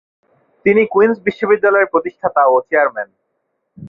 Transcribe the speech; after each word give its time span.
তিনি 0.65 0.81
কুইন্স 0.85 1.17
বিশ্ববিদ্যালয়ের 1.27 1.91
প্রতিষ্ঠাতা 1.93 2.41
ও 2.53 2.55
চেয়ারম্যান। 2.69 3.09